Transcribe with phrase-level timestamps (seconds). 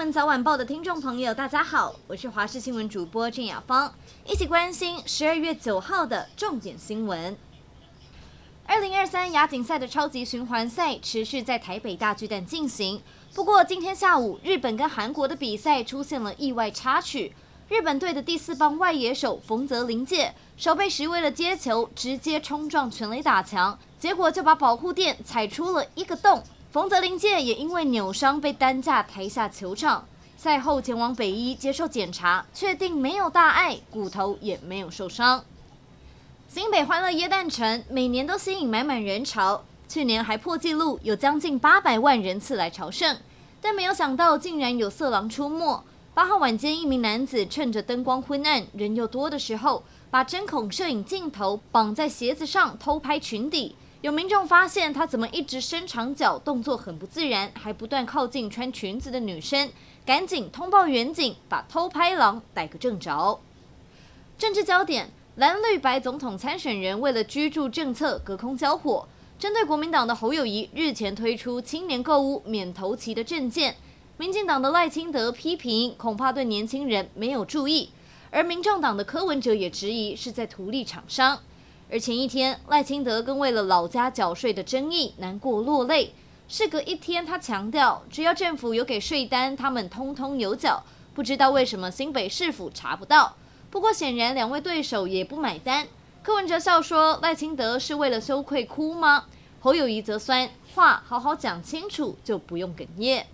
[0.00, 3.92] 闻早晚报的听众朋友，大家好，我是华视新闻主播郑雅芳，
[4.26, 7.36] 一起关心十二月九号的重点新闻。
[8.66, 13.02] 二零二三亚锦赛的超级循环赛持续在台北大巨蛋进行，
[13.34, 17.34] 不过今天下午日本跟韩国的比赛出现了意外插曲，
[17.68, 26.42] 日本队的第四棒外野手冯泽林介守备时为了接球，直接冲撞全垒打墙，结果就把保护垫踩出了一个洞。
[26.72, 30.06] 冯泽临介也因为扭伤被担架抬下球场，
[30.36, 35.44] 赛后前往北医接受检查，确定没有大碍，骨头也没有受伤。
[36.48, 43.16] 新北欢乐椰蛋城每年都吸引满满人潮，去年还破纪录，有将近八百万人次来朝圣，
[43.60, 45.82] 但没有想到竟然有色狼出没。
[46.14, 53.74] 八号晚间，一名男子趁着灯光昏暗、人又多的时候，把针孔摄影镜头绑在鞋子上偷拍裙底。
[54.02, 59.70] 有民众发现他怎么一直伸长脚，动作很不自然，还不断靠近穿裙子的女生，
[60.06, 63.38] 赶紧通报远警，把偷拍狼逮个正着。
[64.38, 69.06] 政治焦点：蓝绿白总统参选人为了居住政策隔空交火，
[69.38, 73.76] 针对国民党的侯友谊日前推出青年购物免头期的政见，
[74.16, 77.90] 民进党的赖清德批评恐怕对年轻人没有注意，
[78.30, 81.40] 而民众党的柯文哲也质疑是在图利厂商。
[81.92, 86.14] 而前一天，赖清德更为了老家缴税的争议难过落泪。
[86.46, 90.84] 事隔一天，他强调，只要政府有给税单，他们通通有缴。
[91.14, 93.34] 不知道为什么新北市府查不到。
[93.70, 95.88] 不过显然两位对手也不买单。
[96.22, 99.24] 柯文哲笑说：“赖清德是为了羞愧哭吗？”
[99.60, 103.26] 侯友谊则酸：“话好好讲清楚，就不用哽咽。”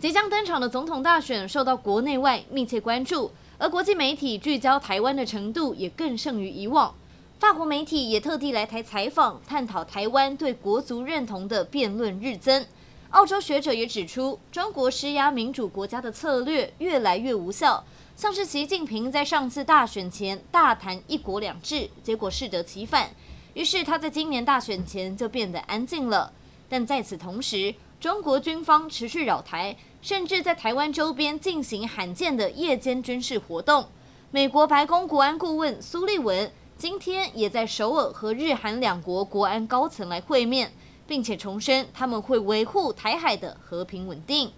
[0.00, 6.94] 即将登场的总统大选受到国内外密切关注，而国际媒体聚焦台湾的程度也更胜于以往。
[7.40, 12.66] 法国媒体也特地来台采访，探讨台湾对国族认同的辩论日增。
[13.12, 17.82] 澳洲学者也指出，中国施压民主国家的策略越来越无效，
[18.14, 23.08] 像是习近平在上次大选前大谈“一国两制”，结果适得其反，
[23.54, 26.30] 于是他在今年大选前就变得安静了。
[26.68, 33.86] 但在此同时，中国军方持续扰台，甚至在台湾周边进行罕见的夜间军事活动。
[34.30, 36.52] 美国白宫国安顾问苏利文。
[36.80, 40.72] 今天也在首尔和日韩两国国安高层来会面，
[41.06, 44.50] 并且重申他们会维护台海的和平稳定。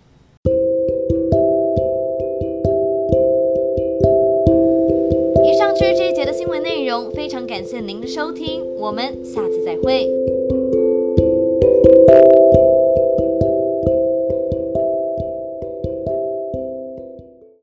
[5.44, 10.09] 以上就是这一节的新闻内容，非常感谢您的收听，我们下次再会。